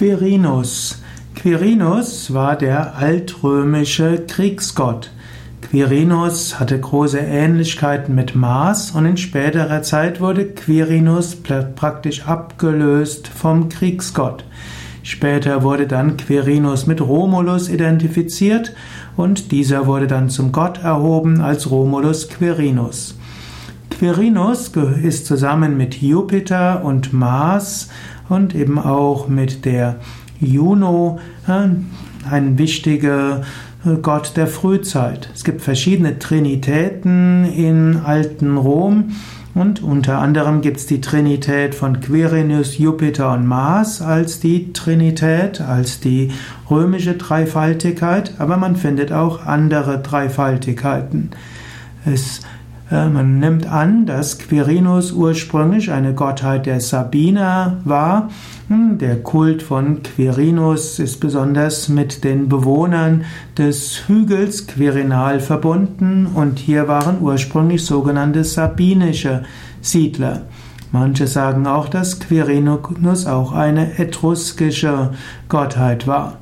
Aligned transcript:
Quirinus. 0.00 0.96
Quirinus 1.34 2.32
war 2.32 2.56
der 2.56 2.96
altrömische 2.96 4.24
Kriegsgott. 4.26 5.10
Quirinus 5.60 6.58
hatte 6.58 6.80
große 6.80 7.18
Ähnlichkeiten 7.18 8.14
mit 8.14 8.34
Mars 8.34 8.92
und 8.92 9.04
in 9.04 9.18
späterer 9.18 9.82
Zeit 9.82 10.18
wurde 10.22 10.46
Quirinus 10.46 11.36
praktisch 11.76 12.26
abgelöst 12.26 13.28
vom 13.28 13.68
Kriegsgott. 13.68 14.46
Später 15.02 15.62
wurde 15.62 15.86
dann 15.86 16.16
Quirinus 16.16 16.86
mit 16.86 17.02
Romulus 17.02 17.68
identifiziert 17.68 18.74
und 19.18 19.52
dieser 19.52 19.86
wurde 19.86 20.06
dann 20.06 20.30
zum 20.30 20.50
Gott 20.50 20.82
erhoben 20.82 21.42
als 21.42 21.70
Romulus 21.70 22.30
Quirinus. 22.30 23.19
Quirinus 24.00 24.72
ist 25.02 25.26
zusammen 25.26 25.76
mit 25.76 26.00
Jupiter 26.00 26.82
und 26.82 27.12
Mars 27.12 27.90
und 28.30 28.54
eben 28.54 28.78
auch 28.78 29.28
mit 29.28 29.66
der 29.66 29.96
Juno 30.40 31.18
ein 31.46 32.56
wichtiger 32.56 33.42
äh, 33.84 33.96
Gott 34.00 34.38
der 34.38 34.46
Frühzeit. 34.46 35.28
Es 35.34 35.44
gibt 35.44 35.60
verschiedene 35.60 36.18
Trinitäten 36.18 37.44
in 37.44 37.98
alten 37.98 38.56
Rom 38.56 39.10
und 39.54 39.82
unter 39.82 40.18
anderem 40.18 40.62
gibt 40.62 40.78
es 40.78 40.86
die 40.86 41.02
Trinität 41.02 41.74
von 41.74 42.00
Quirinus, 42.00 42.78
Jupiter 42.78 43.34
und 43.34 43.46
Mars 43.46 44.00
als 44.00 44.40
die 44.40 44.72
Trinität, 44.72 45.60
als 45.60 46.00
die 46.00 46.32
römische 46.70 47.16
Dreifaltigkeit, 47.16 48.32
aber 48.38 48.56
man 48.56 48.76
findet 48.76 49.12
auch 49.12 49.44
andere 49.44 49.98
Dreifaltigkeiten. 49.98 51.32
Es 52.06 52.38
äh, 52.38 52.42
man 52.90 53.38
nimmt 53.38 53.66
an, 53.66 54.04
dass 54.04 54.38
Quirinus 54.38 55.12
ursprünglich 55.12 55.92
eine 55.92 56.12
Gottheit 56.12 56.66
der 56.66 56.80
Sabiner 56.80 57.76
war. 57.84 58.30
Hm, 58.66 58.98
der 58.98 59.22
Kult 59.22 59.62
von 59.62 60.02
Quirinus 60.02 60.98
ist 60.98 61.20
besonders 61.20 61.88
mit 61.88 62.24
den 62.24 62.48
Bewohnern 62.48 63.24
des 63.56 64.08
Hügels 64.08 64.66
Quirinal 64.66 65.38
verbunden 65.38 66.26
und 66.34 66.58
hier 66.58 66.88
waren 66.88 67.20
ursprünglich 67.20 67.84
sogenannte 67.84 68.42
sabinische 68.42 69.44
Siedler. 69.80 70.42
Manche 70.90 71.28
sagen 71.28 71.68
auch, 71.68 71.88
dass 71.88 72.18
Quirinus 72.18 73.26
auch 73.26 73.52
eine 73.52 74.00
etruskische 74.00 75.10
Gottheit 75.48 76.08
war. 76.08 76.38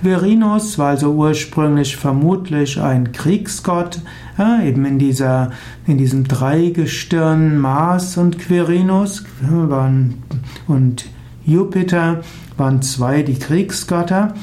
Quirinus 0.00 0.78
war 0.78 0.88
also 0.88 1.12
ursprünglich 1.12 1.96
vermutlich 1.96 2.78
ein 2.80 3.12
Kriegsgott, 3.12 4.00
ja, 4.36 4.62
eben 4.62 4.84
in, 4.84 4.98
dieser, 4.98 5.52
in 5.86 5.96
diesem 5.96 6.28
Dreigestirn 6.28 7.58
Mars 7.58 8.18
und 8.18 8.38
Quirinus 8.38 9.24
waren, 9.40 10.22
und 10.66 11.06
Jupiter 11.46 12.20
waren 12.58 12.82
zwei 12.82 13.22
die 13.22 13.38
Kriegsgötter, 13.38 14.34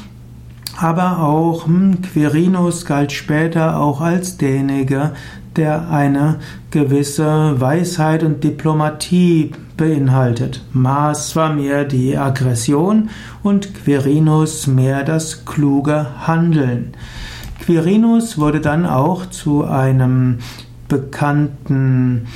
aber 0.78 1.20
auch 1.20 1.66
hm, 1.66 2.02
Quirinus 2.02 2.86
galt 2.86 3.12
später 3.12 3.80
auch 3.80 4.02
als 4.02 4.38
derjenige, 4.38 5.12
der 5.56 5.90
eine 5.90 6.40
gewisse 6.72 7.60
Weisheit 7.60 8.24
und 8.24 8.44
Diplomatie 8.44 9.52
beinhaltet. 9.78 10.64
Mars 10.74 11.36
war 11.36 11.54
mehr 11.54 11.86
die 11.86 12.18
Aggression 12.18 13.10
und 13.44 13.74
Quirinus 13.74 14.68
mehr 14.68 15.04
das 15.04 15.46
kluge 15.46 16.08
Handeln. 16.28 16.94
Quirinus 17.64 18.38
wurde 18.38 18.60
dann 18.60 18.86
auch 18.86 19.28
zu 19.28 19.64
einem 19.64 20.40
bekannten 20.88 22.28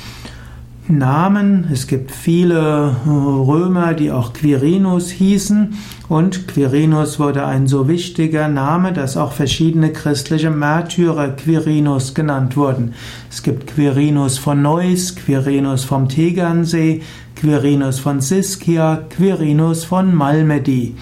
Namen. 0.88 1.68
Es 1.72 1.86
gibt 1.86 2.10
viele 2.10 2.96
äh, 3.06 3.08
Römer, 3.08 3.94
die 3.94 4.10
auch 4.10 4.32
Quirinus 4.32 5.10
hießen 5.10 5.74
und 6.08 6.48
Quirinus 6.48 7.18
wurde 7.18 7.44
ein 7.44 7.66
so 7.66 7.88
wichtiger 7.88 8.48
Name, 8.48 8.92
dass 8.92 9.16
auch 9.16 9.32
verschiedene 9.32 9.92
christliche 9.92 10.50
Märtyrer 10.50 11.28
Quirinus 11.28 12.14
genannt 12.14 12.56
wurden. 12.56 12.94
Es 13.30 13.42
gibt 13.42 13.66
Quirinus 13.66 14.38
von 14.38 14.62
Neuss, 14.62 15.14
Quirinus 15.16 15.84
vom 15.84 16.08
Tegernsee, 16.08 17.02
Quirinus 17.36 17.98
von 17.98 18.20
Siskia, 18.20 19.02
Quirinus 19.10 19.84
von 19.84 20.14
Malmedy. 20.14 20.96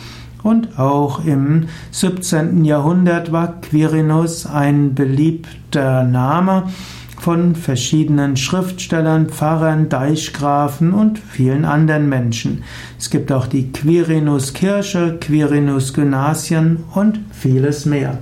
Und 0.46 0.78
auch 0.78 1.24
im 1.24 1.64
17. 1.90 2.64
Jahrhundert 2.64 3.32
war 3.32 3.60
Quirinus 3.62 4.46
ein 4.46 4.94
beliebter 4.94 6.04
Name 6.04 6.70
von 7.18 7.56
verschiedenen 7.56 8.36
Schriftstellern, 8.36 9.28
Pfarrern, 9.28 9.88
Deichgrafen 9.88 10.92
und 10.92 11.18
vielen 11.18 11.64
anderen 11.64 12.08
Menschen. 12.08 12.62
Es 12.96 13.10
gibt 13.10 13.32
auch 13.32 13.48
die 13.48 13.72
Quirinus 13.72 14.52
Kirche, 14.52 15.18
Quirinus 15.20 15.92
Gymnasien 15.92 16.84
und 16.94 17.18
vieles 17.32 17.84
mehr. 17.84 18.18